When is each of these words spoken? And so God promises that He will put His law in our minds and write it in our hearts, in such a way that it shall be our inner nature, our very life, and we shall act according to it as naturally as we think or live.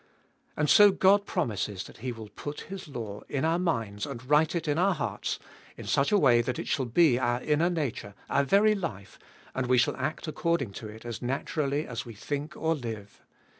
And 0.57 0.67
so 0.67 0.89
God 0.89 1.27
promises 1.27 1.83
that 1.83 1.97
He 1.97 2.11
will 2.11 2.29
put 2.29 2.61
His 2.61 2.87
law 2.87 3.21
in 3.29 3.45
our 3.45 3.59
minds 3.59 4.07
and 4.07 4.27
write 4.27 4.55
it 4.55 4.67
in 4.67 4.79
our 4.79 4.95
hearts, 4.95 5.37
in 5.77 5.85
such 5.85 6.11
a 6.11 6.17
way 6.17 6.41
that 6.41 6.57
it 6.57 6.67
shall 6.67 6.87
be 6.87 7.19
our 7.19 7.39
inner 7.43 7.69
nature, 7.69 8.15
our 8.27 8.43
very 8.43 8.73
life, 8.73 9.19
and 9.53 9.67
we 9.67 9.77
shall 9.77 9.95
act 9.97 10.27
according 10.27 10.71
to 10.71 10.87
it 10.87 11.05
as 11.05 11.21
naturally 11.21 11.85
as 11.85 12.03
we 12.03 12.15
think 12.15 12.57
or 12.57 12.73
live. 12.73 13.21